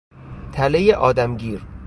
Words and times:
تله 0.53 0.93
آدمگیر 0.95 1.61